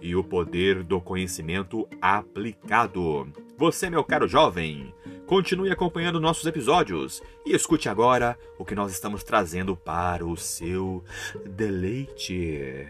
e 0.00 0.14
o 0.16 0.24
poder 0.24 0.82
do 0.82 1.00
conhecimento 1.00 1.88
aplicado. 2.00 3.32
Você, 3.56 3.90
meu 3.90 4.02
caro 4.02 4.26
jovem, 4.26 4.94
Continue 5.30 5.70
acompanhando 5.70 6.18
nossos 6.18 6.44
episódios 6.44 7.22
e 7.46 7.54
escute 7.54 7.88
agora 7.88 8.36
o 8.58 8.64
que 8.64 8.74
nós 8.74 8.90
estamos 8.90 9.22
trazendo 9.22 9.76
para 9.76 10.26
o 10.26 10.36
seu 10.36 11.04
deleite. 11.46 12.84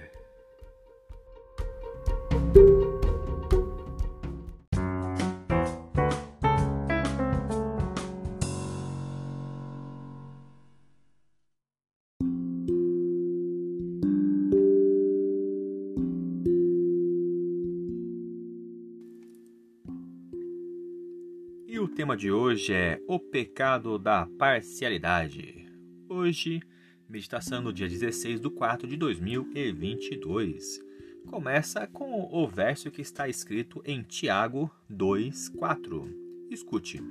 Tema 22.01 22.17
de 22.17 22.33
hoje 22.33 22.73
é 22.73 22.99
o 23.07 23.19
pecado 23.19 23.99
da 23.99 24.27
parcialidade. 24.39 25.67
Hoje, 26.09 26.61
meditação 27.09 27.61
no 27.61 27.73
dia 27.73 27.89
16 27.89 28.41
de 28.41 28.51
4 28.51 28.89
de 28.89 28.97
2022. 28.97 30.81
Começa 31.29 31.87
com 31.87 32.29
o 32.33 32.49
verso 32.49 32.91
que 32.91 33.03
está 33.03 33.29
escrito 33.29 33.83
em 33.85 34.03
Tiago 34.03 34.71
2:4. 34.89 36.09
Escute. 36.51 37.03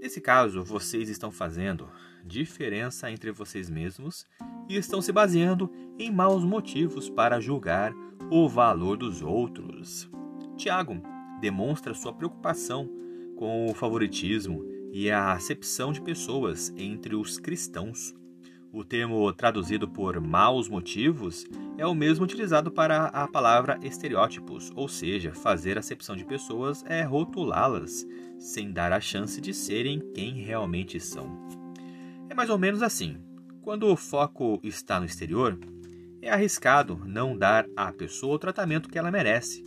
Nesse 0.00 0.20
caso, 0.20 0.62
vocês 0.62 1.08
estão 1.08 1.32
fazendo 1.32 1.88
diferença 2.24 3.10
entre 3.10 3.32
vocês 3.32 3.68
mesmos 3.70 4.24
e 4.68 4.76
estão 4.76 5.02
se 5.02 5.10
baseando 5.10 5.72
em 5.98 6.12
maus 6.12 6.44
motivos 6.44 7.08
para 7.08 7.40
julgar 7.40 7.92
o 8.30 8.48
valor 8.48 8.96
dos 8.96 9.22
outros. 9.22 10.08
Tiago 10.56 11.02
demonstra 11.40 11.94
sua 11.94 12.12
preocupação 12.12 13.02
com 13.42 13.66
o 13.66 13.74
favoritismo 13.74 14.64
e 14.92 15.10
a 15.10 15.32
acepção 15.32 15.92
de 15.92 16.00
pessoas 16.00 16.72
entre 16.76 17.16
os 17.16 17.40
cristãos. 17.40 18.14
O 18.72 18.84
termo 18.84 19.32
traduzido 19.32 19.88
por 19.88 20.20
maus 20.20 20.68
motivos 20.68 21.44
é 21.76 21.84
o 21.84 21.92
mesmo 21.92 22.24
utilizado 22.24 22.70
para 22.70 23.06
a 23.06 23.26
palavra 23.26 23.80
estereótipos, 23.82 24.70
ou 24.76 24.86
seja, 24.86 25.34
fazer 25.34 25.76
acepção 25.76 26.14
de 26.14 26.24
pessoas 26.24 26.84
é 26.86 27.02
rotulá-las, 27.02 28.06
sem 28.38 28.70
dar 28.70 28.92
a 28.92 29.00
chance 29.00 29.40
de 29.40 29.52
serem 29.52 29.98
quem 30.14 30.34
realmente 30.34 31.00
são. 31.00 31.36
É 32.30 32.34
mais 32.34 32.48
ou 32.48 32.58
menos 32.58 32.80
assim. 32.80 33.16
Quando 33.60 33.88
o 33.88 33.96
foco 33.96 34.60
está 34.62 35.00
no 35.00 35.06
exterior, 35.06 35.58
é 36.20 36.30
arriscado 36.30 37.02
não 37.04 37.36
dar 37.36 37.66
à 37.76 37.92
pessoa 37.92 38.36
o 38.36 38.38
tratamento 38.38 38.88
que 38.88 39.00
ela 39.00 39.10
merece, 39.10 39.64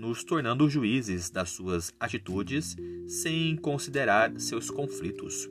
nos 0.00 0.24
tornando 0.24 0.68
juízes 0.68 1.28
das 1.28 1.50
suas 1.50 1.92
atitudes 2.00 2.74
sem 3.06 3.54
considerar 3.54 4.32
seus 4.40 4.70
conflitos. 4.70 5.46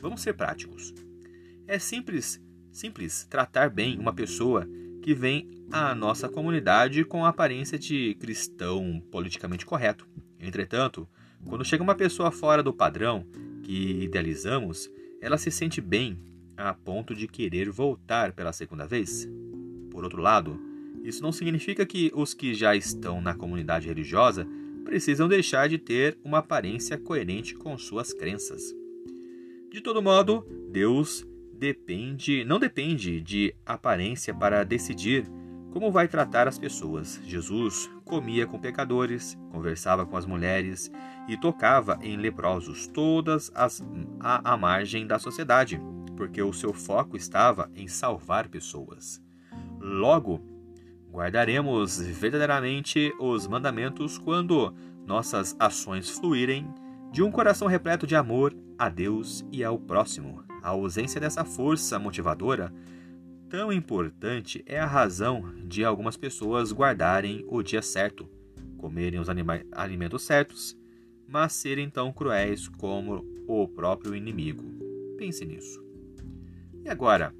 Vamos 0.00 0.22
ser 0.22 0.32
práticos. 0.32 0.94
É 1.66 1.78
simples, 1.78 2.42
simples 2.72 3.26
tratar 3.28 3.68
bem 3.68 3.98
uma 3.98 4.14
pessoa 4.14 4.66
que 5.02 5.12
vem 5.12 5.66
à 5.70 5.94
nossa 5.94 6.26
comunidade 6.26 7.04
com 7.04 7.22
a 7.22 7.28
aparência 7.28 7.78
de 7.78 8.14
cristão 8.14 9.02
politicamente 9.10 9.66
correto. 9.66 10.08
Entretanto, 10.40 11.06
quando 11.44 11.64
chega 11.64 11.82
uma 11.82 11.94
pessoa 11.94 12.30
fora 12.30 12.62
do 12.62 12.72
padrão 12.72 13.26
que 13.62 14.04
idealizamos, 14.04 14.90
ela 15.20 15.36
se 15.36 15.50
sente 15.50 15.82
bem 15.82 16.18
a 16.56 16.72
ponto 16.72 17.14
de 17.14 17.28
querer 17.28 17.70
voltar 17.70 18.32
pela 18.32 18.54
segunda 18.54 18.86
vez. 18.86 19.28
Por 19.90 20.02
outro 20.02 20.22
lado, 20.22 20.58
isso 21.02 21.22
não 21.22 21.32
significa 21.32 21.84
que 21.84 22.10
os 22.14 22.34
que 22.34 22.54
já 22.54 22.76
estão 22.76 23.20
na 23.20 23.34
comunidade 23.34 23.88
religiosa 23.88 24.46
precisam 24.84 25.28
deixar 25.28 25.68
de 25.68 25.78
ter 25.78 26.18
uma 26.24 26.38
aparência 26.38 26.98
coerente 26.98 27.54
com 27.54 27.76
suas 27.78 28.12
crenças. 28.12 28.62
De 29.70 29.80
todo 29.80 30.02
modo, 30.02 30.46
Deus 30.70 31.26
depende, 31.54 32.44
não 32.44 32.58
depende 32.58 33.20
de 33.20 33.54
aparência 33.64 34.34
para 34.34 34.64
decidir 34.64 35.26
como 35.72 35.90
vai 35.90 36.06
tratar 36.06 36.46
as 36.46 36.58
pessoas. 36.58 37.20
Jesus 37.24 37.90
comia 38.04 38.46
com 38.46 38.58
pecadores, 38.58 39.38
conversava 39.50 40.04
com 40.04 40.16
as 40.16 40.26
mulheres 40.26 40.92
e 41.26 41.36
tocava 41.36 41.98
em 42.02 42.16
leprosos, 42.16 42.86
todas 42.86 43.50
as 43.54 43.82
à, 44.20 44.52
à 44.52 44.56
margem 44.56 45.06
da 45.06 45.18
sociedade, 45.18 45.80
porque 46.16 46.42
o 46.42 46.52
seu 46.52 46.74
foco 46.74 47.16
estava 47.16 47.70
em 47.74 47.88
salvar 47.88 48.48
pessoas. 48.48 49.22
Logo, 49.80 50.51
Guardaremos 51.12 52.00
verdadeiramente 52.00 53.12
os 53.20 53.46
mandamentos 53.46 54.16
quando 54.16 54.74
nossas 55.06 55.54
ações 55.58 56.08
fluírem 56.08 56.66
de 57.12 57.22
um 57.22 57.30
coração 57.30 57.68
repleto 57.68 58.06
de 58.06 58.16
amor 58.16 58.56
a 58.78 58.88
Deus 58.88 59.44
e 59.52 59.62
ao 59.62 59.78
próximo. 59.78 60.42
A 60.62 60.70
ausência 60.70 61.20
dessa 61.20 61.44
força 61.44 61.98
motivadora 61.98 62.72
tão 63.50 63.70
importante 63.70 64.64
é 64.64 64.80
a 64.80 64.86
razão 64.86 65.52
de 65.66 65.84
algumas 65.84 66.16
pessoas 66.16 66.72
guardarem 66.72 67.44
o 67.46 67.62
dia 67.62 67.82
certo, 67.82 68.26
comerem 68.78 69.20
os 69.20 69.28
alimentos 69.72 70.22
certos, 70.22 70.74
mas 71.28 71.52
serem 71.52 71.90
tão 71.90 72.10
cruéis 72.10 72.68
como 72.68 73.22
o 73.46 73.68
próprio 73.68 74.16
inimigo. 74.16 74.64
Pense 75.18 75.44
nisso. 75.44 75.84
E 76.82 76.88
agora, 76.88 77.34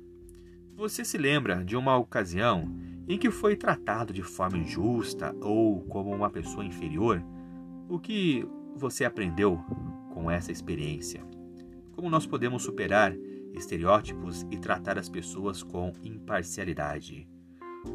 você 0.77 1.07
se 1.07 1.17
lembra 1.17 1.65
de 1.65 1.75
uma 1.75 1.97
ocasião 1.97 2.71
em 3.09 3.19
que 3.19 3.31
foi 3.31 3.57
tratado 3.57 4.13
de 4.13 4.23
forma 4.23 4.59
injusta 4.59 5.35
ou 5.41 5.81
como 5.83 6.15
uma 6.15 6.31
pessoa 6.31 6.65
inferior, 6.65 7.23
o 7.89 7.99
que 7.99 8.47
você 8.77 9.05
aprendeu 9.05 9.59
com 10.15 10.31
essa 10.31 10.53
experiência? 10.53 11.25
Como 11.93 12.09
nós 12.09 12.27
podemos 12.27 12.63
superar 12.63 13.15
estereótipos 13.53 14.47
e 14.51 14.57
tratar 14.57 14.99
as 14.99 15.09
pessoas 15.09 15.63
com 15.63 15.93
imparcialidade? 16.03 17.29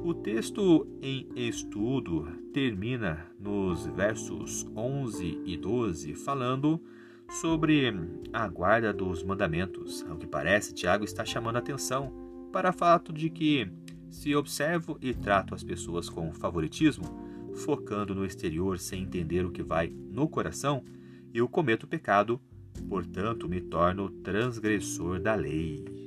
O 0.04 0.14
texto 0.14 0.86
em 1.02 1.28
estudo 1.36 2.28
termina 2.54 3.26
nos 3.40 3.88
versos 3.88 4.68
11 4.76 5.42
e 5.46 5.56
12 5.56 6.14
falando 6.14 6.82
sobre 7.30 7.94
a 8.34 8.48
guarda 8.48 8.94
dos 8.94 9.24
mandamentos. 9.24 10.06
Ao 10.10 10.18
que 10.18 10.28
parece, 10.28 10.74
Tiago 10.74 11.06
está 11.06 11.24
chamando 11.24 11.58
atenção 11.58 12.12
para 12.52 12.70
o 12.70 12.74
fato 12.74 13.14
de 13.14 13.30
que 13.30 13.72
se 14.10 14.36
observo 14.36 14.98
e 15.02 15.14
trato 15.14 15.54
as 15.54 15.64
pessoas 15.64 16.10
com 16.10 16.32
favoritismo, 16.34 17.06
focando 17.56 18.14
no 18.14 18.26
exterior 18.26 18.80
sem 18.80 19.04
entender 19.04 19.46
o 19.46 19.52
que 19.52 19.64
vai 19.64 19.90
no 19.90 20.28
coração, 20.28 20.84
eu 21.34 21.48
cometo 21.48 21.88
pecado, 21.88 22.40
portanto 22.88 23.50
me 23.50 23.62
torno 23.62 24.10
transgressor 24.10 25.20
da 25.20 25.36
lei. 25.36 26.07